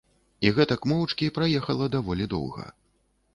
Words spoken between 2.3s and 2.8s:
доўга.